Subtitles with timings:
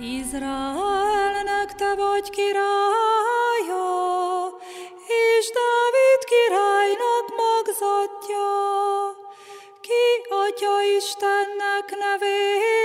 [0.00, 3.86] Izraelnek te vagy királya,
[5.06, 8.50] és Dávid királynak magzatja.
[9.80, 12.77] Ki Atya Istennek nevében,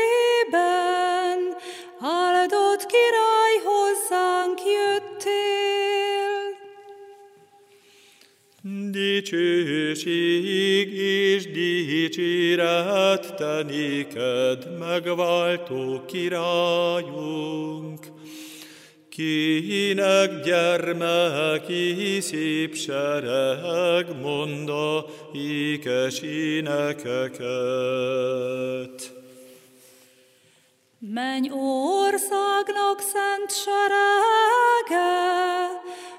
[9.14, 18.00] Dicsőség és dicséret te néked, megváltó királyunk.
[19.10, 27.34] Kinek gyermeki szép sereg monda ékes énekeket.
[31.00, 35.12] Menj országnak szent serege,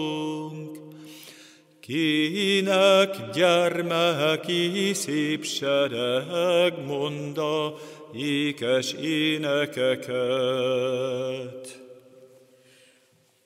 [1.80, 7.74] Kinek gyermeki szép sereg monda
[8.14, 10.08] ékes énekeket.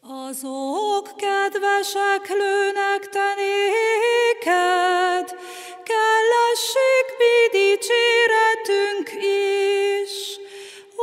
[0.01, 5.29] Azok kedvesek lőnek te néked,
[5.91, 9.07] kellessék mi dicséretünk
[10.03, 10.15] is.
[10.97, 10.99] Ó,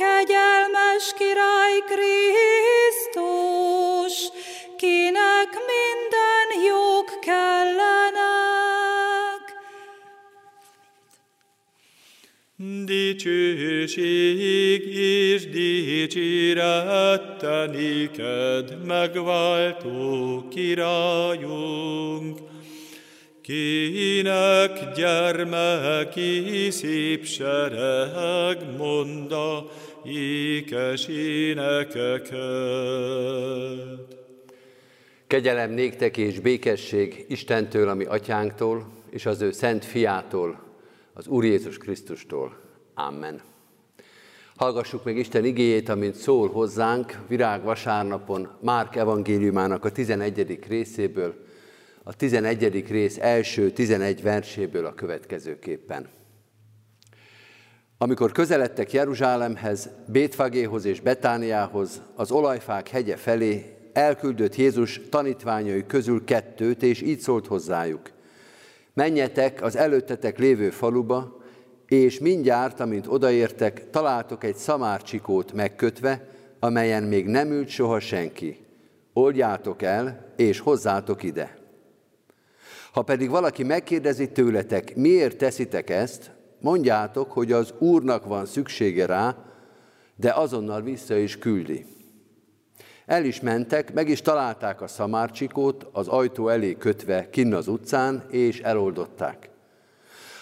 [0.00, 4.16] kegyelmes király Krisztus,
[4.76, 7.92] kinek minden jog kellenek.
[12.84, 22.51] Dicsőség és dicséret te néked, megváltó királyunk.
[23.42, 29.70] Kinek gyermeki szép sereg monda
[30.04, 32.32] ékes énekeket.
[35.26, 40.62] Kegyelem néktek és békesség Istentől, ami atyánktól, és az ő szent fiától,
[41.12, 42.56] az Úr Jézus Krisztustól.
[42.94, 43.40] Amen.
[44.56, 50.58] Hallgassuk meg Isten igéjét, amint szól hozzánk Virág vasárnapon Márk evangéliumának a 11.
[50.68, 51.50] részéből,
[52.04, 52.84] a 11.
[52.88, 56.08] rész első 11 verséből a következőképpen.
[57.98, 66.82] Amikor közeledtek Jeruzsálemhez, Bétfagéhoz és Betániához, az olajfák hegye felé, elküldött Jézus tanítványai közül kettőt,
[66.82, 68.10] és így szólt hozzájuk.
[68.94, 71.42] Menjetek az előttetek lévő faluba,
[71.86, 78.64] és mindjárt, amint odaértek, találtok egy szamárcsikót megkötve, amelyen még nem ült soha senki.
[79.12, 81.61] Oldjátok el, és hozzátok ide.
[82.92, 86.30] Ha pedig valaki megkérdezi tőletek, miért teszitek ezt,
[86.60, 89.36] mondjátok, hogy az Úrnak van szüksége rá,
[90.16, 91.86] de azonnal vissza is küldi.
[93.06, 98.24] El is mentek, meg is találták a szamárcsikót az ajtó elé kötve kinn az utcán,
[98.30, 99.50] és eloldották.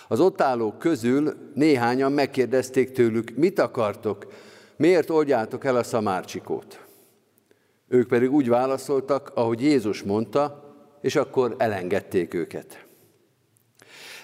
[0.08, 4.26] Az ott állók közül néhányan megkérdezték tőlük, mit akartok,
[4.76, 6.84] miért oldjátok el a szamárcsikót.
[7.88, 10.59] Ők pedig úgy válaszoltak, ahogy Jézus mondta,
[11.00, 12.84] és akkor elengedték őket.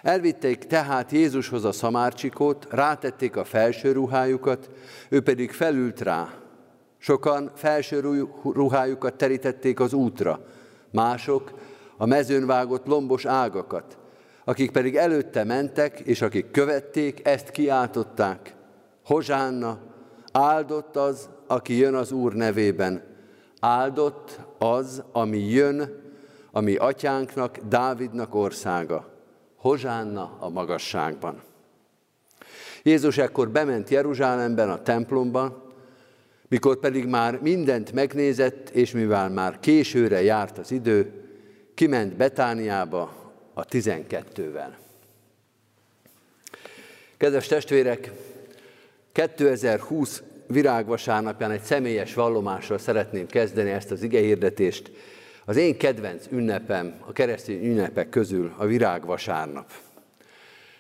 [0.03, 4.71] Elvitték tehát Jézushoz a szamárcsikót, rátették a felső ruhájukat,
[5.09, 6.35] ő pedig felült rá.
[6.99, 10.47] Sokan felső ruhájukat terítették az útra,
[10.91, 11.53] mások
[11.97, 13.99] a mezőn vágott lombos ágakat,
[14.45, 18.55] akik pedig előtte mentek, és akik követték, ezt kiáltották.
[19.05, 19.79] Hozsánna,
[20.33, 23.03] áldott az, aki jön az Úr nevében.
[23.61, 26.05] Áldott az, ami jön,
[26.57, 29.09] ami atyánknak, Dávidnak országa.
[29.57, 31.43] Hozsánna a magasságban.
[32.83, 35.65] Jézus ekkor bement Jeruzsálemben a templomba,
[36.49, 41.13] Mikor pedig már mindent megnézett, és mivel már későre járt az idő,
[41.75, 44.79] kiment Betániába a tizenkettővel.
[47.17, 48.11] Kedves testvérek,
[49.13, 54.91] 2020 virágvasárnapján egy személyes vallomásra szeretném kezdeni ezt az igehirdetést.
[55.49, 59.71] Az én kedvenc ünnepem a keresztény ünnepek közül a virágvasárnap.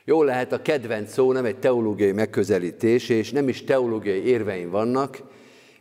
[0.05, 5.23] Jól lehet, a kedvenc szó nem egy teológiai megközelítés, és nem is teológiai érveim vannak,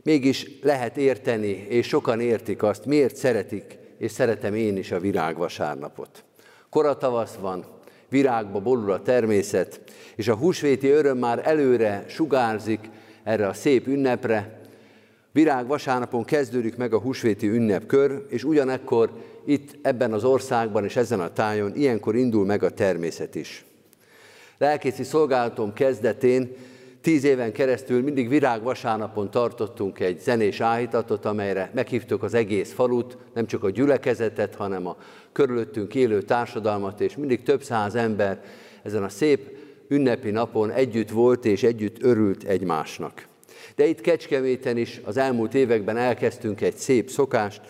[0.04, 6.24] mégis lehet érteni, és sokan értik azt, miért szeretik, és szeretem én is a virágvasárnapot.
[6.70, 7.66] Koratavasz van,
[8.10, 9.82] virágba borul a természet,
[10.16, 12.80] és a húsvéti öröm már előre sugárzik
[13.24, 14.55] erre a szép ünnepre.
[15.36, 19.12] Virág vasárnapon kezdődik meg a húsvéti ünnepkör, és ugyanekkor
[19.46, 23.66] itt ebben az országban és ezen a tájon ilyenkor indul meg a természet is.
[24.58, 26.56] Lelkészi szolgálatom kezdetén
[27.02, 33.18] tíz éven keresztül mindig virág vasárnapon tartottunk egy zenés áhítatot, amelyre meghívtuk az egész falut,
[33.34, 34.98] nem csak a gyülekezetet, hanem a
[35.32, 38.44] körülöttünk élő társadalmat, és mindig több száz ember
[38.84, 39.58] ezen a szép
[39.88, 43.28] ünnepi napon együtt volt és együtt örült egymásnak.
[43.76, 47.62] De itt Kecskeméten is az elmúlt években elkezdtünk egy szép szokást,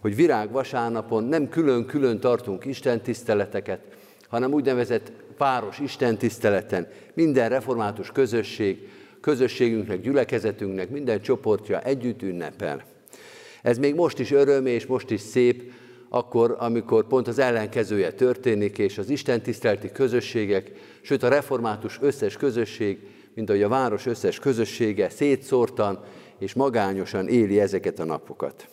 [0.00, 3.80] hogy virág vasárnapon nem külön-külön tartunk Isten tiszteleteket,
[4.28, 8.88] hanem úgynevezett páros Isten tiszteleten minden református közösség,
[9.20, 12.82] közösségünknek, gyülekezetünknek, minden csoportja együtt ünnepel.
[13.62, 15.72] Ez még most is öröm és most is szép,
[16.08, 20.70] akkor, amikor pont az ellenkezője történik, és az Isten tisztelti közösségek,
[21.02, 22.98] sőt a református összes közösség,
[23.34, 26.00] mint ahogy a város összes közössége szétszórtan
[26.38, 28.68] és magányosan éli ezeket a napokat.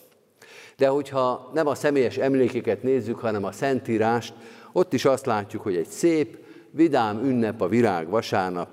[0.76, 4.34] De hogyha nem a személyes emlékeket nézzük, hanem a Szentírást,
[4.72, 6.38] ott is azt látjuk, hogy egy szép,
[6.70, 8.68] vidám ünnep a virág vasárnap,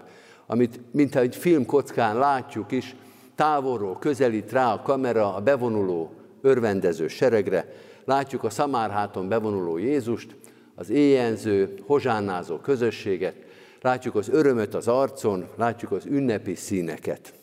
[0.46, 2.96] amit mintha egy filmkockán látjuk is,
[3.36, 6.12] távolról közelít rá a kamera a bevonuló,
[6.42, 7.74] örvendező seregre,
[8.06, 10.36] látjuk a szamárháton bevonuló Jézust,
[10.76, 13.36] az éjenző, hozsánázó közösséget,
[13.82, 17.34] látjuk az örömöt az arcon, látjuk az ünnepi színeket.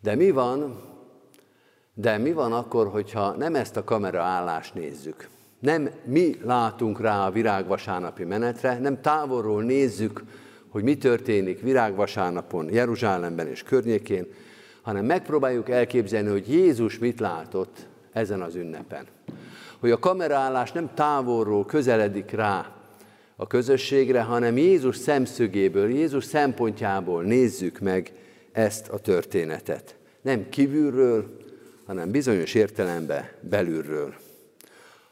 [0.00, 0.80] De mi van,
[1.94, 5.28] de mi van akkor, hogyha nem ezt a kameraállást nézzük?
[5.58, 10.22] Nem mi látunk rá a virágvasárnapi menetre, nem távolról nézzük,
[10.68, 14.26] hogy mi történik virágvasárnapon Jeruzsálemben és környékén,
[14.82, 19.06] hanem megpróbáljuk elképzelni, hogy Jézus mit látott ezen az ünnepen.
[19.80, 22.75] Hogy a kamerálás nem távolról közeledik rá
[23.36, 28.12] a közösségre, hanem Jézus szemszögéből, Jézus szempontjából nézzük meg
[28.52, 29.96] ezt a történetet.
[30.22, 31.36] Nem kívülről,
[31.86, 34.14] hanem bizonyos értelemben belülről.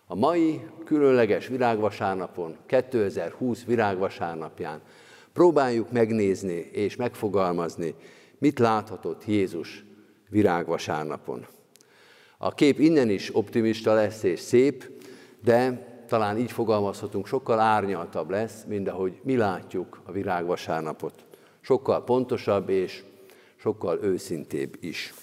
[0.06, 4.80] A mai különleges virágvasárnapon, 2020 virágvasárnapján
[5.32, 7.94] próbáljuk megnézni és megfogalmazni,
[8.38, 9.84] mit láthatott Jézus
[10.28, 11.46] virágvasárnapon.
[12.38, 14.90] A kép innen is optimista lesz és szép,
[15.42, 21.24] de talán így fogalmazhatunk, sokkal árnyaltabb lesz, mint ahogy mi látjuk a virágvasárnapot.
[21.60, 23.02] Sokkal pontosabb és
[23.56, 25.14] sokkal őszintébb is.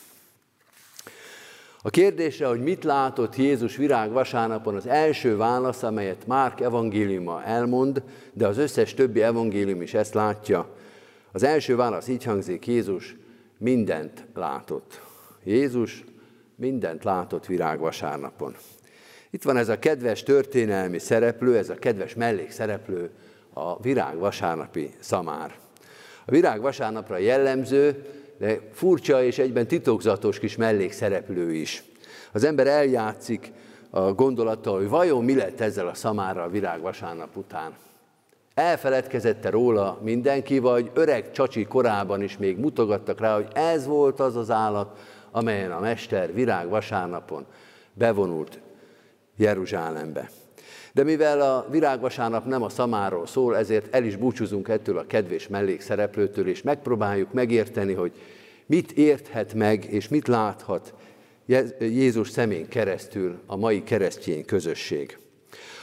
[1.84, 8.04] A kérdésre, hogy mit látott Jézus virág vasárnapon, az első válasz, amelyet Márk evangéliuma elmond,
[8.34, 10.76] de az összes többi evangélium is ezt látja.
[11.32, 13.16] Az első válasz így hangzik, Jézus
[13.58, 15.02] mindent látott.
[15.44, 16.04] Jézus
[16.56, 18.56] mindent látott virág vasárnapon.
[19.32, 23.10] Itt van ez a kedves történelmi szereplő, ez a kedves mellékszereplő,
[23.54, 25.56] a virág vasárnapi szamár.
[26.26, 28.06] A virág vasárnapra jellemző,
[28.38, 31.84] de furcsa és egyben titokzatos kis mellékszereplő is.
[32.32, 33.52] Az ember eljátszik
[33.90, 37.74] a gondolattal, hogy vajon mi lett ezzel a szamára a virág vasárnap után.
[38.54, 44.36] Elfeledkezette róla mindenki, vagy öreg csacsi korában is még mutogattak rá, hogy ez volt az
[44.36, 45.00] az állat,
[45.32, 47.46] amelyen a mester virág vasárnapon
[47.94, 48.60] bevonult
[49.42, 50.30] Jeruzsálembe.
[50.94, 55.48] De mivel a virágvasárnap nem a szamáról szól, ezért el is búcsúzunk ettől a kedves
[55.48, 58.12] mellékszereplőtől, és megpróbáljuk megérteni, hogy
[58.66, 60.94] mit érthet meg, és mit láthat
[61.80, 65.18] Jézus szemén keresztül a mai keresztény közösség.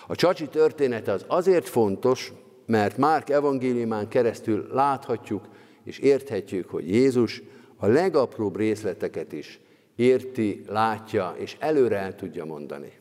[0.06, 2.32] A csacsi története az azért fontos,
[2.66, 5.48] mert Márk evangéliumán keresztül láthatjuk
[5.84, 7.42] és érthetjük, hogy Jézus
[7.76, 9.60] a legapróbb részleteket is
[9.96, 12.97] érti, látja és előre el tudja mondani.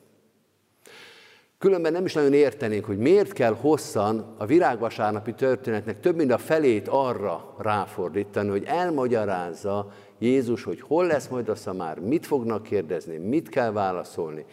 [1.59, 6.37] Különben nem is nagyon értenénk, hogy miért kell hosszan a virágvasárnapi történetnek több mint a
[6.37, 13.17] felét arra ráfordítani, hogy elmagyarázza Jézus, hogy hol lesz majd a szamár, mit fognak kérdezni,
[13.17, 14.45] mit kell válaszolni,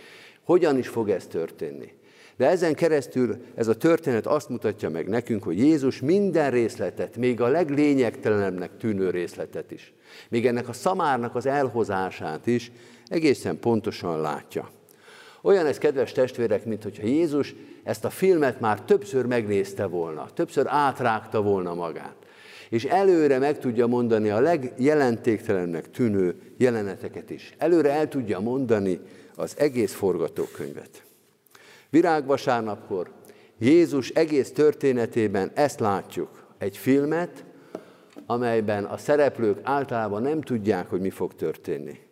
[0.45, 1.93] hogyan is fog ez történni.
[2.37, 7.41] De ezen keresztül ez a történet azt mutatja meg nekünk, hogy Jézus minden részletet, még
[7.41, 9.93] a leglényegtelenebbnek tűnő részletet is,
[10.29, 12.73] még ennek a szamárnak az elhozását is
[13.07, 14.71] egészen pontosan látja.
[15.47, 20.67] Olyan ez, kedves testvérek, mint hogyha Jézus ezt a filmet már többször megnézte volna, többször
[20.69, 22.15] átrágta volna magát,
[22.69, 27.55] és előre meg tudja mondani a legjelentéktelennek tűnő jeleneteket is.
[27.59, 29.01] Előre el tudja mondani
[29.37, 31.03] az egész forgatókönyvet.
[31.91, 33.11] Virágvasárnapkor
[33.59, 36.47] Jézus egész történetében ezt látjuk.
[36.59, 37.45] Egy filmet,
[38.27, 42.04] amelyben a szereplők általában nem tudják, hogy mi fog történni.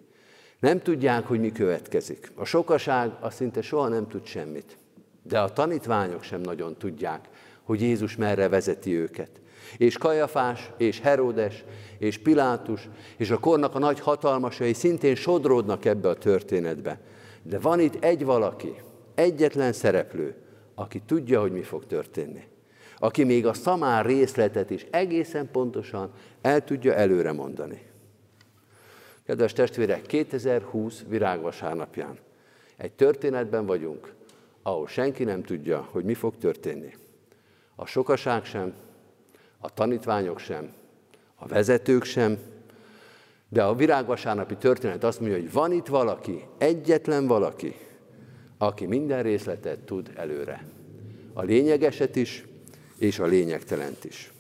[0.63, 2.33] Nem tudják, hogy mi következik.
[2.35, 4.77] A sokaság azt szinte soha nem tud semmit.
[5.23, 7.29] De a tanítványok sem nagyon tudják,
[7.63, 9.31] hogy Jézus merre vezeti őket.
[9.77, 11.65] És Kajafás, és Herodes,
[11.99, 17.01] és Pilátus, és a kornak a nagy hatalmasai szintén sodródnak ebbe a történetbe.
[17.43, 18.75] De van itt egy valaki,
[19.15, 20.35] egyetlen szereplő,
[20.75, 22.43] aki tudja, hogy mi fog történni.
[22.97, 27.91] Aki még a szamár részletet is egészen pontosan el tudja előre mondani.
[29.27, 32.19] Kedves testvérek, 2020 virágvasárnapján
[32.77, 34.13] egy történetben vagyunk,
[34.63, 36.95] ahol senki nem tudja, hogy mi fog történni.
[37.75, 38.73] A sokaság sem,
[39.59, 40.73] a tanítványok sem,
[41.35, 42.39] a vezetők sem,
[43.49, 47.75] de a virágvasárnapi történet azt mondja, hogy van itt valaki, egyetlen valaki,
[48.59, 50.67] aki minden részletet tud előre.
[51.33, 52.45] A lényegeset is,
[52.99, 54.33] és a lényegtelent is.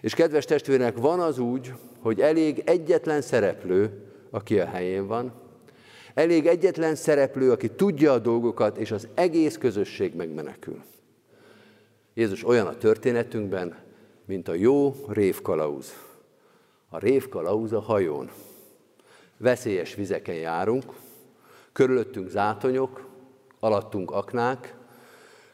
[0.00, 5.32] És kedves testvérek, van az úgy, hogy elég egyetlen szereplő, aki a helyén van,
[6.14, 10.82] elég egyetlen szereplő, aki tudja a dolgokat, és az egész közösség megmenekül.
[12.14, 13.76] Jézus olyan a történetünkben,
[14.24, 15.94] mint a jó révkalauz.
[16.88, 18.30] A révkalauz a hajón.
[19.36, 20.84] Veszélyes vizeken járunk,
[21.72, 23.08] körülöttünk zátonyok,
[23.60, 24.74] alattunk aknák,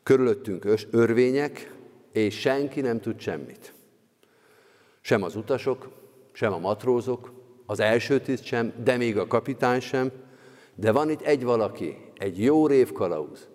[0.02, 1.74] körülöttünk örvények,
[2.12, 3.74] és senki nem tud semmit.
[5.00, 5.88] Sem az utasok,
[6.32, 7.35] sem a matrózok,
[7.66, 10.12] az első tiszt sem, de még a kapitány sem,
[10.74, 13.48] de van itt egy valaki, egy jó révkalauz,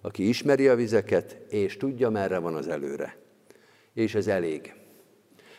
[0.00, 3.16] aki ismeri a vizeket, és tudja, merre van az előre.
[3.94, 4.74] És ez elég.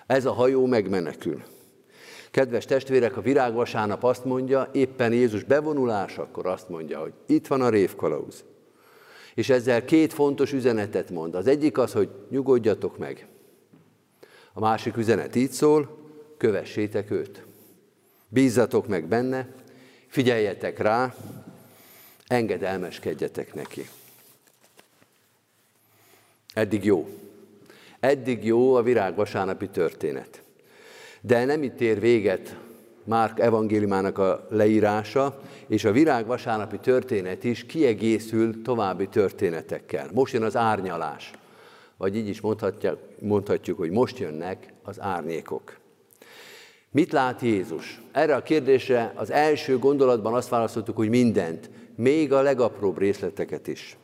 [0.05, 1.41] Ez a hajó megmenekül.
[2.31, 7.69] Kedves testvérek, a virágvasárnap azt mondja, éppen Jézus bevonulásakor azt mondja, hogy itt van a
[7.69, 8.45] révkalauz.
[9.35, 11.35] És ezzel két fontos üzenetet mond.
[11.35, 13.27] Az egyik az, hogy nyugodjatok meg.
[14.53, 15.97] A másik üzenet így szól,
[16.37, 17.46] kövessétek őt.
[18.27, 19.47] Bízzatok meg benne,
[20.07, 21.15] figyeljetek rá,
[22.27, 23.89] engedelmeskedjetek neki.
[26.53, 27.07] Eddig jó.
[27.99, 30.41] Eddig jó a virágvasárnapi történet.
[31.21, 32.55] De nem itt ér véget
[33.07, 40.09] Márk evangéliumának a leírása, és a virágvasárnapi történet is kiegészül további történetekkel.
[40.13, 41.31] Most jön az árnyalás,
[41.97, 42.41] vagy így is
[43.19, 45.77] mondhatjuk hogy most jönnek az árnyékok.
[46.97, 48.01] Mit lát Jézus?
[48.11, 53.97] Erre a kérdésre az első gondolatban azt válaszoltuk, hogy mindent, még a legapróbb részleteket is.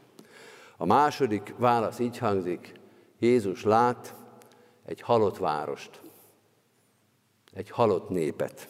[0.78, 2.74] A második válasz így hangzik,
[3.20, 4.16] Jézus lát
[4.86, 6.02] egy halott várost,
[7.54, 8.68] egy halott népet.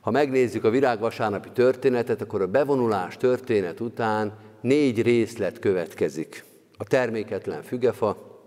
[0.00, 6.44] Ha megnézzük a virágvasárnapi történetet, akkor a bevonulás történet után négy részlet következik.
[6.76, 8.40] A terméketlen fügefa,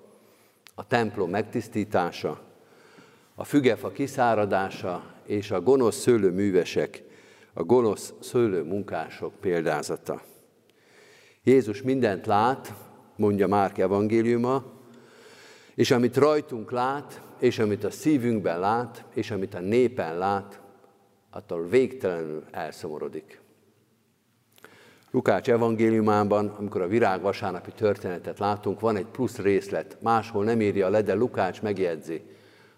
[0.75, 2.44] a templom megtisztítása,
[3.36, 7.04] a fügefa kiszáradása és a gonosz szőlőművesek,
[7.54, 10.22] a gonosz szőlőmunkások példázata.
[11.44, 12.74] Jézus mindent lát,
[13.15, 14.63] mondja Márk evangéliuma,
[15.75, 20.62] és amit rajtunk lát, és amit a szívünkben lát, és amit a népen lát,
[21.30, 23.42] attól végtelenül elszomorodik.
[25.12, 30.89] Lukács evangéliumában, amikor a virág vasárnapi történetet látunk, van egy plusz részlet, máshol nem írja
[30.89, 32.22] le, de Lukács megjegyzi,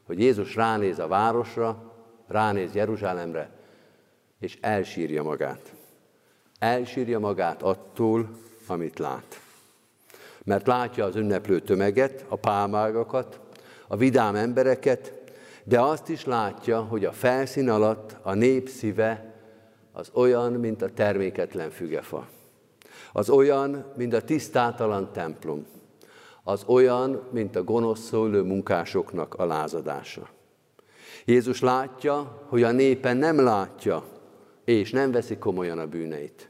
[0.08, 1.94] hogy Jézus ránéz a városra,
[2.28, 3.50] ránéz Jeruzsálemre,
[4.40, 5.74] és elsírja magát.
[6.60, 8.30] Elsírja magát attól,
[8.68, 9.40] amit lát.
[10.44, 13.40] Mert látja az ünneplő tömeget, a pálmágakat,
[13.88, 15.14] a vidám embereket,
[15.64, 19.34] de azt is látja, hogy a felszín alatt a nép szíve
[19.92, 22.28] az olyan, mint a terméketlen fügefa.
[23.14, 25.66] Az olyan, mint a tisztátalan templom.
[26.48, 30.30] Az olyan, mint a gonosz szólő munkásoknak a lázadása.
[31.26, 34.04] Jézus látja, hogy a népe nem látja,
[34.66, 36.50] és nem veszi komolyan a bűneit.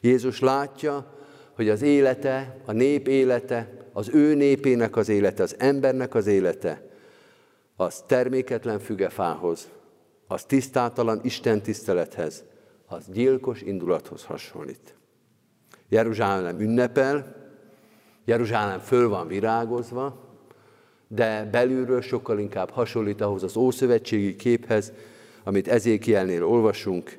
[0.00, 1.14] Jézus látja,
[1.54, 6.88] hogy az élete, a nép élete, az ő népének az élete, az embernek az élete
[7.76, 9.68] az terméketlen fügefához,
[10.26, 12.44] az tisztátalan Isten tisztelethez,
[12.86, 14.94] az gyilkos indulathoz hasonlít.
[15.88, 17.42] Jeruzsálem ünnepel,
[18.24, 20.24] Jeruzsálem föl van virágozva,
[21.08, 24.92] de belülről sokkal inkább hasonlít ahhoz az ószövetségi képhez,
[25.44, 27.18] amit Ezékielnél olvasunk,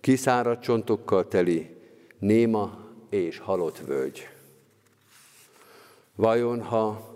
[0.00, 1.76] kiszáradt csontokkal teli,
[2.18, 2.78] néma
[3.10, 4.28] és halott völgy.
[6.14, 7.14] Vajon, ha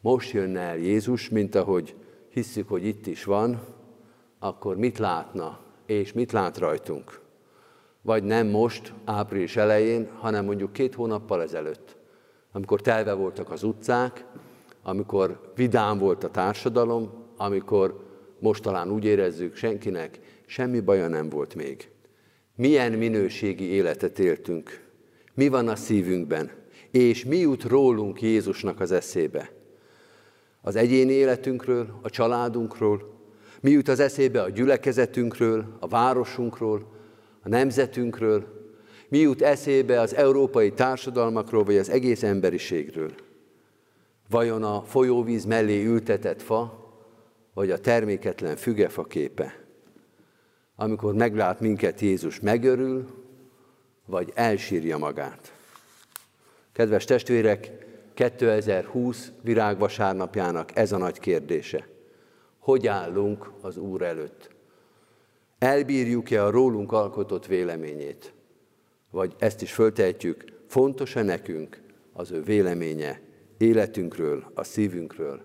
[0.00, 1.94] most jönne el Jézus, mint ahogy
[2.28, 3.60] hisszük, hogy itt is van,
[4.38, 7.20] akkor mit látna, és mit lát rajtunk?
[8.02, 11.93] Vagy nem most, április elején, hanem mondjuk két hónappal ezelőtt,
[12.56, 14.24] amikor telve voltak az utcák,
[14.82, 18.04] amikor vidám volt a társadalom, amikor
[18.38, 21.88] most talán úgy érezzük senkinek, semmi baja nem volt még.
[22.56, 24.84] Milyen minőségi életet éltünk,
[25.34, 26.50] mi van a szívünkben,
[26.90, 29.50] és mi jut rólunk Jézusnak az eszébe.
[30.60, 33.14] Az egyéni életünkről, a családunkról,
[33.60, 36.92] mi jut az eszébe a gyülekezetünkről, a városunkról,
[37.42, 38.63] a nemzetünkről,
[39.14, 43.14] mi jut eszébe az európai társadalmakról, vagy az egész emberiségről.
[44.28, 46.92] Vajon a folyóvíz mellé ültetett fa,
[47.52, 49.64] vagy a terméketlen fügefa képe?
[50.76, 53.06] Amikor meglát minket Jézus, megörül,
[54.06, 55.52] vagy elsírja magát.
[56.72, 57.70] Kedves testvérek,
[58.14, 61.86] 2020 virágvasárnapjának ez a nagy kérdése.
[62.58, 64.50] Hogy állunk az Úr előtt?
[65.58, 68.34] Elbírjuk-e a rólunk alkotott véleményét?
[69.14, 71.80] Vagy ezt is föltehetjük, fontos-e nekünk
[72.12, 73.20] az ő véleménye
[73.58, 75.40] életünkről, a szívünkről,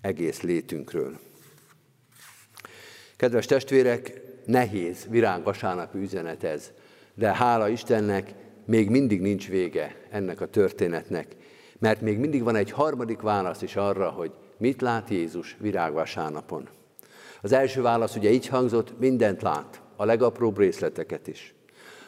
[0.00, 1.18] egész létünkről?
[3.16, 6.72] Kedves testvérek, nehéz virágvasárnapi üzenet ez,
[7.14, 8.34] de hála Istennek
[8.64, 11.36] még mindig nincs vége ennek a történetnek,
[11.78, 16.68] mert még mindig van egy harmadik válasz is arra, hogy mit lát Jézus virágvasárnapon.
[17.42, 21.54] Az első válasz ugye így hangzott, mindent lát, a legapróbb részleteket is.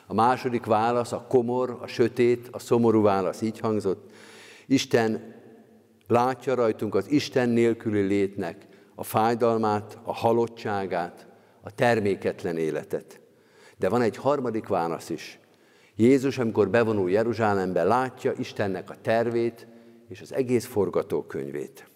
[0.06, 4.10] A második válasz, a komor, a sötét, a szomorú válasz így hangzott,
[4.66, 5.34] Isten
[6.06, 11.26] látja rajtunk az Isten nélküli létnek a fájdalmát, a halottságát,
[11.60, 13.20] a terméketlen életet.
[13.78, 15.38] De van egy harmadik válasz is.
[15.96, 19.66] Jézus, amikor bevonul Jeruzsálembe, látja Istennek a tervét
[20.08, 21.86] és az egész forgatókönyvét.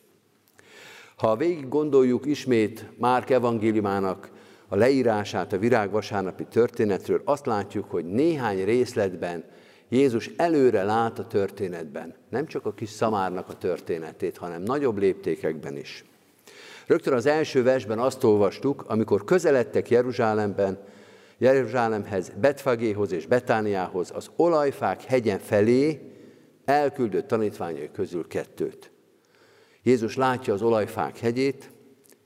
[1.16, 4.30] Ha végig gondoljuk ismét Márk evangéliumának
[4.68, 9.44] a leírását a virágvasárnapi történetről, azt látjuk, hogy néhány részletben
[9.88, 15.76] Jézus előre lát a történetben, nem csak a kis szamárnak a történetét, hanem nagyobb léptékekben
[15.76, 16.04] is.
[16.86, 20.78] Rögtön az első versben azt olvastuk, amikor közeledtek Jeruzsálemben,
[21.38, 26.00] Jeruzsálemhez, Betfagéhoz és Betániához, az olajfák hegyen felé
[26.64, 28.90] elküldött tanítványai közül kettőt.
[29.82, 31.70] Jézus látja az olajfák hegyét,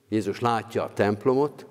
[0.09, 1.67] Jézus látja a templomot,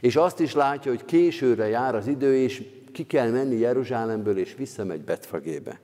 [0.00, 4.54] és azt is látja, hogy későre jár az idő, és ki kell menni Jeruzsálemből, és
[4.54, 5.80] visszamegy Betfagébe.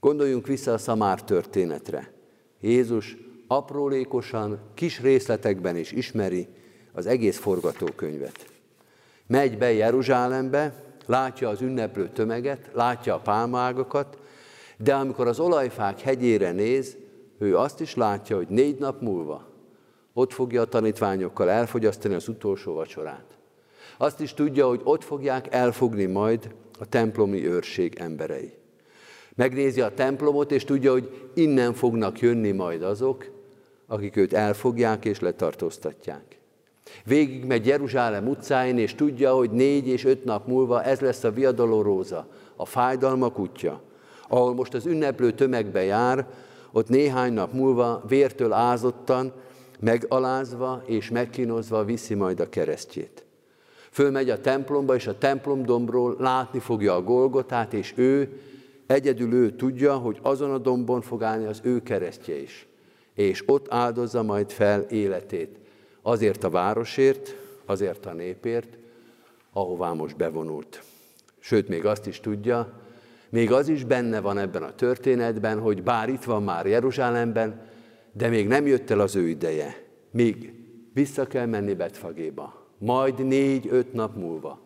[0.00, 2.12] Gondoljunk vissza a szamár történetre.
[2.60, 6.48] Jézus aprólékosan, kis részletekben is ismeri
[6.92, 8.46] az egész forgatókönyvet.
[9.26, 10.74] Megy be Jeruzsálembe,
[11.06, 14.18] látja az ünneplő tömeget, látja a pálmágakat,
[14.76, 16.96] de amikor az olajfák hegyére néz,
[17.38, 19.51] ő azt is látja, hogy négy nap múlva
[20.12, 23.36] ott fogja a tanítványokkal elfogyasztani az utolsó vacsorát.
[23.98, 28.52] Azt is tudja, hogy ott fogják elfogni majd a templomi őrség emberei.
[29.34, 33.30] Megnézi a templomot, és tudja, hogy innen fognak jönni majd azok,
[33.86, 36.40] akik őt elfogják és letartóztatják.
[37.04, 41.30] Végig megy Jeruzsálem utcáin, és tudja, hogy négy és öt nap múlva ez lesz a
[41.30, 43.82] viadaloróza, a fájdalmak útja,
[44.28, 46.26] ahol most az ünneplő tömegbe jár,
[46.72, 49.32] ott néhány nap múlva vértől ázottan,
[49.82, 53.24] megalázva és megkínozva viszi majd a keresztjét.
[53.90, 58.40] Fölmegy a templomba, és a templomdombról látni fogja a Golgotát, és ő,
[58.86, 62.66] egyedül ő tudja, hogy azon a dombon fog állni az ő keresztje is.
[63.14, 65.58] És ott áldozza majd fel életét.
[66.02, 68.78] Azért a városért, azért a népért,
[69.52, 70.82] ahová most bevonult.
[71.38, 72.72] Sőt, még azt is tudja,
[73.28, 77.70] még az is benne van ebben a történetben, hogy bár itt van már Jeruzsálemben,
[78.12, 79.86] de még nem jött el az ő ideje.
[80.10, 80.52] Még
[80.92, 82.66] vissza kell menni Betfagéba.
[82.78, 84.60] Majd négy-öt nap múlva.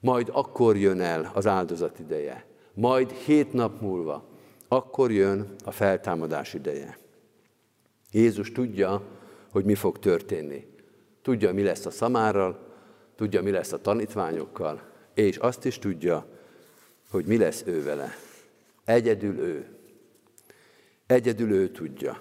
[0.00, 2.46] Majd akkor jön el az áldozat ideje.
[2.74, 4.24] Majd hét nap múlva.
[4.68, 6.98] Akkor jön a feltámadás ideje.
[8.10, 9.02] Jézus tudja,
[9.50, 10.66] hogy mi fog történni.
[11.22, 12.58] Tudja, mi lesz a szamárral,
[13.16, 14.82] tudja, mi lesz a tanítványokkal,
[15.14, 16.26] és azt is tudja,
[17.10, 18.14] hogy mi lesz ő vele.
[18.84, 19.66] Egyedül ő.
[21.06, 22.18] Egyedül ő tudja.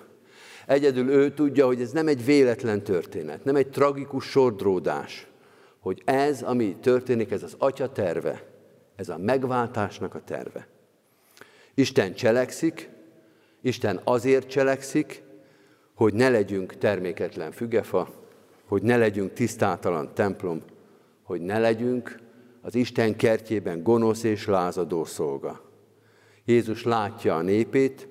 [0.68, 5.28] Egyedül ő tudja, hogy ez nem egy véletlen történet, nem egy tragikus sordródás,
[5.80, 8.50] hogy ez, ami történik, ez az atya terve,
[8.96, 10.68] Ez a megváltásnak a terve.
[11.74, 12.90] Isten cselekszik,
[13.62, 15.24] Isten azért cselekszik,
[15.96, 18.10] hogy ne legyünk terméketlen fügefa,
[18.66, 20.62] hogy ne legyünk tisztátalan templom,
[21.24, 22.20] hogy ne legyünk
[22.62, 25.62] az Isten kertjében gonosz és lázadó szolga.
[26.46, 28.08] Jézus látja a népét,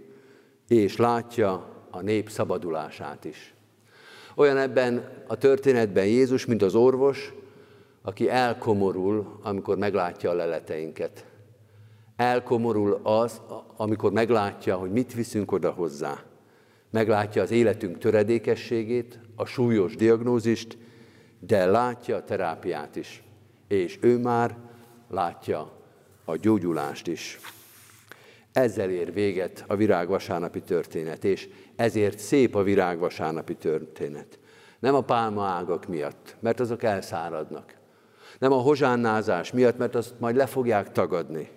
[0.68, 3.54] és látja a nép szabadulását is.
[4.34, 7.34] Olyan ebben a történetben Jézus, mint az orvos,
[8.02, 11.24] aki elkomorul, amikor meglátja a leleteinket.
[12.16, 13.40] Elkomorul az,
[13.76, 16.22] amikor meglátja, hogy mit viszünk oda hozzá.
[16.90, 20.78] Meglátja az életünk töredékességét, a súlyos diagnózist,
[21.38, 23.22] de látja a terápiát is.
[23.68, 24.56] És ő már
[25.08, 25.72] látja
[26.24, 27.38] a gyógyulást is.
[28.52, 31.48] Ezzel ér véget a virágvasárnapi történet, és
[31.80, 34.38] ezért szép a virágvasárnapi történet.
[34.78, 37.74] Nem a pálmaágak miatt, mert azok elszáradnak.
[38.38, 41.48] Nem a hozsánnázás miatt, mert azt majd le fogják tagadni.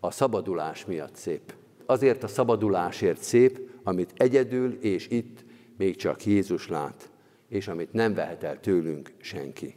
[0.00, 1.54] A szabadulás miatt szép.
[1.86, 5.44] Azért a szabadulásért szép, amit egyedül és itt
[5.76, 7.10] még csak Jézus lát,
[7.48, 9.76] és amit nem vehet el tőlünk senki.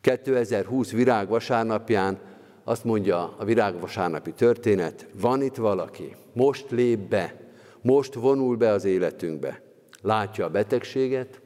[0.00, 2.18] 2020 virágvasárnapján
[2.64, 7.49] azt mondja a virágvasárnapi történet, van itt valaki, most lép be,
[7.82, 9.62] most vonul be az életünkbe.
[10.02, 11.40] Látja a betegséget,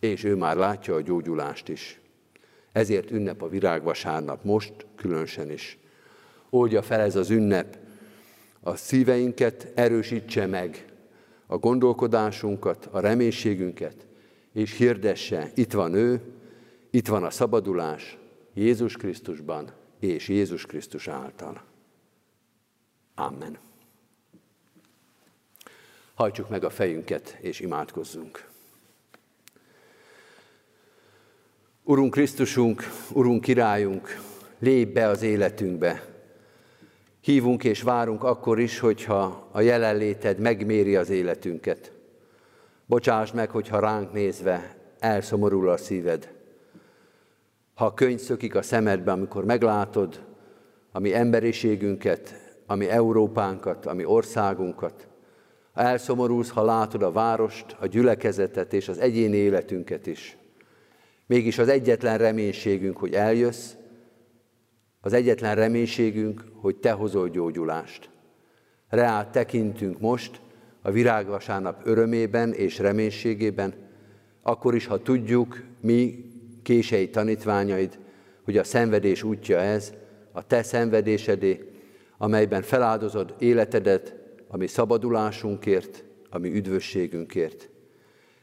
[0.00, 2.00] és ő már látja a gyógyulást is.
[2.72, 5.78] Ezért ünnep a virágvasárnap, most különösen is.
[6.50, 7.78] Oldja fel ez az ünnep
[8.60, 10.84] a szíveinket, erősítse meg
[11.46, 14.06] a gondolkodásunkat, a reménységünket,
[14.52, 16.20] és hirdesse, itt van ő,
[16.90, 18.18] itt van a szabadulás
[18.54, 21.62] Jézus Krisztusban és Jézus Krisztus által.
[23.14, 23.69] Amen.
[26.20, 28.48] Hajtsuk meg a fejünket és imádkozzunk.
[31.82, 34.20] Urunk Krisztusunk, Urunk királyunk,
[34.58, 36.04] lép be az életünkbe.
[37.20, 41.92] Hívunk és várunk akkor is, hogyha a jelenléted megméri az életünket.
[42.86, 46.32] Bocsáss meg, hogyha ránk nézve elszomorul a szíved.
[47.74, 50.24] Ha a könyv szökik a szemedbe, amikor meglátod
[50.92, 52.34] a mi emberiségünket,
[52.66, 55.08] a mi Európánkat, a mi országunkat,
[55.74, 60.36] elszomorulsz, ha látod a várost, a gyülekezetet és az egyéni életünket is.
[61.26, 63.72] Mégis az egyetlen reménységünk, hogy eljössz,
[65.00, 68.10] az egyetlen reménységünk, hogy Te hozol gyógyulást.
[68.88, 70.40] Reát tekintünk most
[70.82, 73.74] a virágvasárnap örömében és reménységében,
[74.42, 76.24] akkor is, ha tudjuk, mi
[76.62, 77.98] kései tanítványaid,
[78.44, 79.92] hogy a szenvedés útja ez,
[80.32, 81.70] a te szenvedésedé,
[82.18, 84.14] amelyben feláldozod életedet,
[84.50, 87.70] ami szabadulásunkért, ami üdvösségünkért.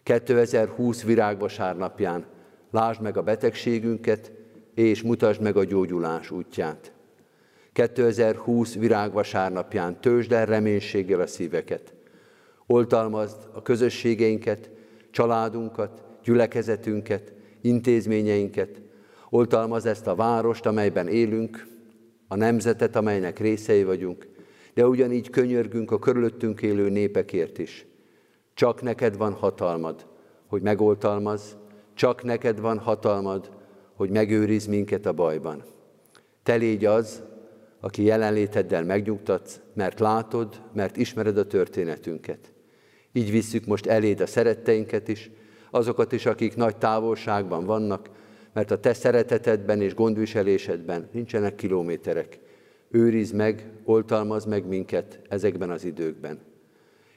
[0.04, 2.26] 2020 virágvasárnapján
[2.72, 4.32] lásd meg a betegségünket,
[4.74, 6.91] és mutasd meg a gyógyulás útját.
[7.74, 11.93] 2020 virágvasárnapján töltsd el reménységgel a szíveket.
[12.67, 14.70] Oltalmazd a közösségeinket,
[15.12, 18.82] családunkat, gyülekezetünket, intézményeinket,
[19.30, 21.67] oltalmaz ezt a várost, amelyben élünk,
[22.28, 24.28] a nemzetet, amelynek részei vagyunk,
[24.77, 27.85] de ugyanígy könyörgünk a körülöttünk élő népekért is.
[28.53, 30.07] Csak neked van hatalmad,
[30.47, 31.57] hogy megoltalmaz,
[31.93, 33.51] csak neked van hatalmad,
[33.93, 35.63] hogy megőriz minket a bajban.
[36.43, 37.23] Te légy az,
[37.79, 42.53] aki jelenléteddel megnyugtatsz, mert látod, mert ismered a történetünket.
[43.11, 45.31] Így visszük most eléd a szeretteinket is,
[45.71, 48.09] azokat is, akik nagy távolságban vannak,
[48.53, 52.39] mert a te szeretetedben és gondviselésedben nincsenek kilométerek.
[52.89, 56.39] Őriz meg, oltalmaz meg minket ezekben az időkben.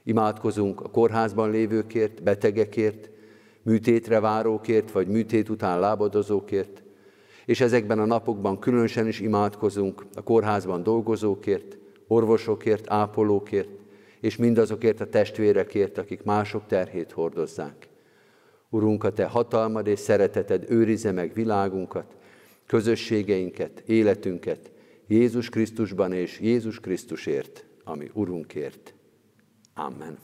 [0.04, 3.10] Imádkozunk a kórházban lévőkért, betegekért,
[3.62, 6.82] műtétre várókért, vagy műtét után lábadozókért,
[7.46, 13.68] és ezekben a napokban különösen is imádkozunk a kórházban dolgozókért, orvosokért, ápolókért,
[14.20, 17.88] és mindazokért a testvérekért, akik mások terhét hordozzák.
[18.70, 22.16] Urunk, a Te hatalmad és szereteted őrize meg világunkat,
[22.66, 24.70] közösségeinket, életünket,
[25.10, 28.94] Jézus Krisztusban és Jézus Krisztusért, ami Urunkért.
[29.74, 30.18] Amen.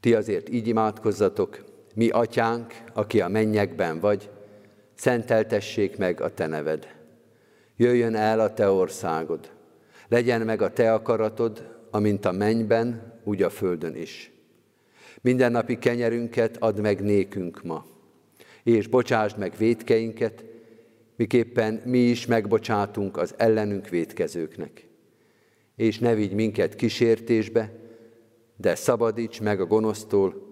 [0.00, 4.30] Ti azért így imádkozzatok, mi atyánk, aki a mennyekben vagy,
[4.94, 6.96] szenteltessék meg a te neved.
[7.76, 9.50] Jöjjön el a te országod,
[10.08, 14.30] legyen meg a te akaratod, amint a mennyben, úgy a földön is.
[15.20, 17.86] Mindennapi kenyerünket add meg nékünk ma,
[18.62, 20.50] és bocsásd meg védkeinket,
[21.16, 24.88] miképpen mi is megbocsátunk az ellenünk védkezőknek.
[25.76, 27.72] És ne vigy minket kísértésbe,
[28.56, 30.50] de szabadíts meg a gonosztól,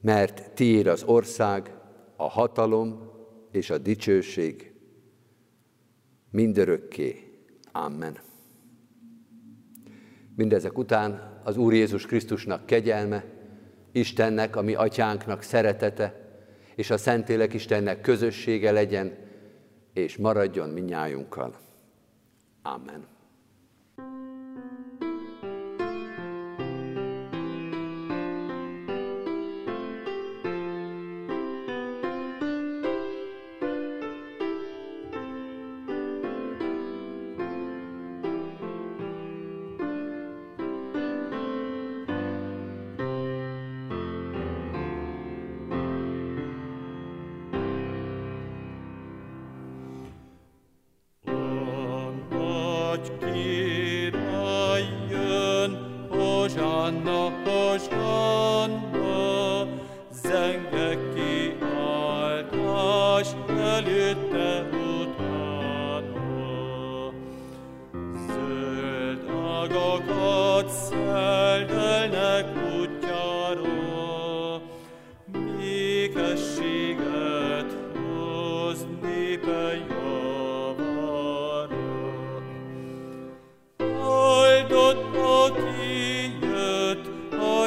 [0.00, 1.72] mert tiéd az ország,
[2.16, 3.10] a hatalom
[3.52, 4.72] és a dicsőség
[6.30, 7.16] mindörökké.
[7.72, 8.18] Amen.
[10.36, 13.24] Mindezek után az Úr Jézus Krisztusnak kegyelme,
[13.92, 16.28] Istennek, a mi atyánknak szeretete,
[16.74, 19.16] és a Szentélek Istennek közössége legyen,
[19.98, 21.56] és maradjon minnyájunkkal.
[22.62, 23.17] Amen.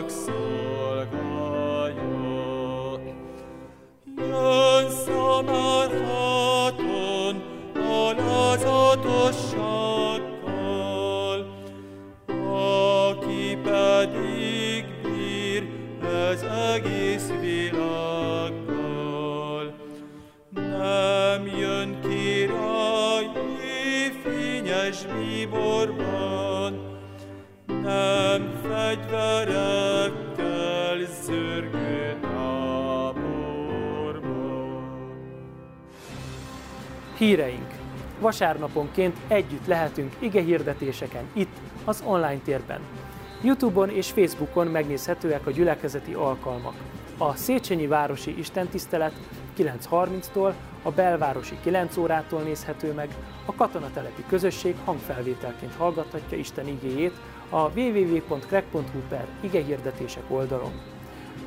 [0.00, 0.39] Box.
[38.30, 42.80] Vasárnaponként együtt lehetünk ige hirdetéseken itt, az online térben.
[43.42, 46.74] Youtube-on és Facebookon megnézhetőek a gyülekezeti alkalmak.
[47.18, 49.12] A Széchenyi Városi Istentisztelet
[49.58, 53.08] 9.30-tól, a belvárosi 9 órától nézhető meg,
[53.44, 57.14] a katonatelepi közösség hangfelvételként hallgathatja Isten igéjét
[57.48, 60.72] a www.krek.hu per igehirdetések oldalon.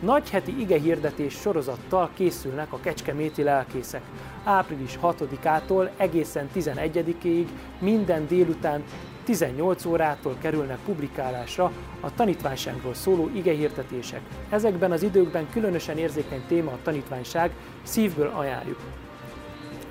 [0.04, 4.02] Nagy heti ige hirdetés sorozattal készülnek a kecskeméti lelkészek.
[4.44, 7.46] Április 6-ától egészen 11-ig
[7.80, 8.84] minden délután
[9.24, 14.22] 18 órától kerülnek publikálásra a tanítványságról szóló igehirdetések.
[14.50, 17.52] Ezekben az időkben különösen érzékeny téma a tanítványság,
[17.84, 18.80] szívből ajánljuk.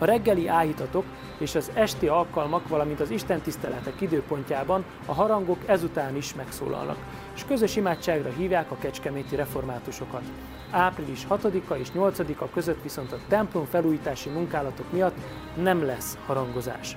[0.03, 1.05] A reggeli áhítatok
[1.39, 6.97] és az esti alkalmak, valamint az Isten tiszteletek időpontjában a harangok ezután is megszólalnak,
[7.35, 10.23] és közös imádságra hívják a kecskeméti reformátusokat.
[10.71, 15.17] Április 6-a és 8-a között viszont a templom felújítási munkálatok miatt
[15.55, 16.97] nem lesz harangozás.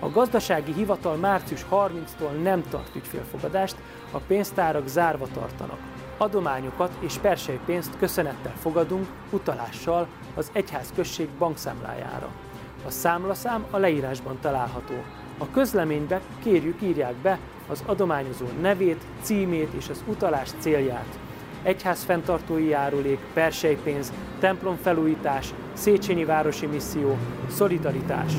[0.00, 3.76] A gazdasági hivatal március 30-tól nem tart ügyfélfogadást,
[4.10, 5.78] a pénztárak zárva tartanak.
[6.16, 12.43] Adományokat és persejpénzt köszönettel fogadunk utalással az egyház község bankszámlájára.
[12.86, 14.94] A számlaszám a leírásban található.
[15.38, 21.18] A közleménybe kérjük írják be az adományozó nevét, címét és az utalás célját.
[21.62, 27.16] Egyház fenntartói járulék, persejpénz, templom felújítás, Széchenyi Városi Misszió,
[27.50, 28.32] Szolidaritás.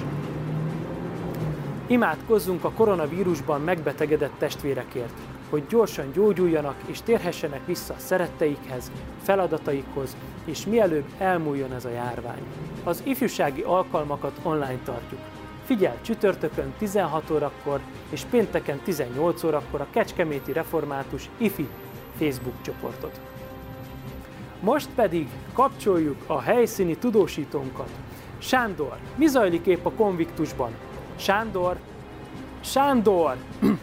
[1.87, 5.13] Imádkozzunk a koronavírusban megbetegedett testvérekért,
[5.49, 12.43] hogy gyorsan gyógyuljanak és térhessenek vissza szeretteikhez, feladataikhoz, és mielőbb elmúljon ez a járvány.
[12.87, 15.19] Az ifjúsági alkalmakat online tartjuk.
[15.63, 21.67] Figyelj csütörtökön 16 órakor és pénteken 18 órakor a Kecskeméti Református IFI
[22.17, 23.19] Facebook csoportot.
[24.59, 27.89] Most pedig kapcsoljuk a helyszíni tudósítónkat.
[28.37, 30.71] Sándor, mi zajlik épp a konviktusban?
[31.15, 31.77] Sándor,
[32.61, 33.35] Sándor!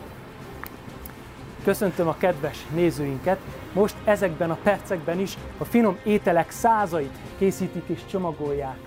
[1.64, 3.38] Köszöntöm a kedves nézőinket!
[3.72, 8.78] Most ezekben a percekben is a finom ételek százait készítik és csomagolják,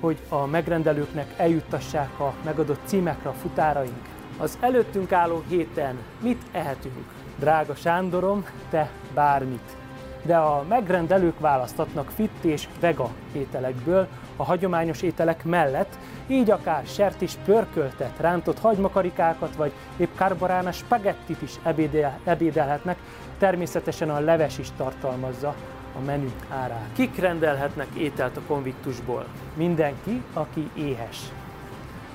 [0.00, 4.08] hogy a megrendelőknek eljuttassák a megadott címekre a futáraink.
[4.38, 7.04] Az előttünk álló héten mit ehetünk?
[7.38, 9.76] Drága Sándorom, te bármit.
[10.22, 17.36] De a megrendelők választatnak fit és vega ételekből a hagyományos ételek mellett, így akár sertés
[17.44, 22.96] pörköltet, rántott hagymakarikákat vagy épp carbonara spagettit is ebédel, ebédelhetnek,
[23.38, 25.54] természetesen a leves is tartalmazza
[25.96, 26.88] a menü árát.
[26.92, 29.26] Kik rendelhetnek ételt a konviktusból?
[29.54, 31.18] Mindenki, aki éhes.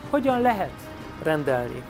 [0.10, 0.90] Hogyan lehet
[1.24, 1.84] rendelni?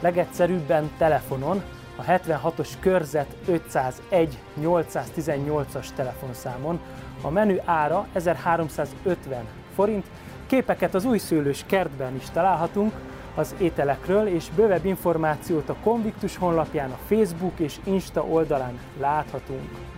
[0.00, 1.62] Legegyszerűbben telefonon,
[1.96, 6.80] a 76-os körzet 501 818-as telefonszámon.
[7.22, 10.06] A menü ára 1350 forint,
[10.46, 12.92] képeket az újszőlős kertben is találhatunk
[13.34, 19.91] az ételekről, és bővebb információt a Convictus honlapján, a Facebook és Insta oldalán láthatunk.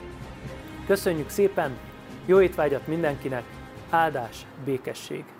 [0.87, 1.79] Köszönjük szépen,
[2.27, 3.44] jó étvágyat mindenkinek,
[3.90, 5.34] áldás, békesség!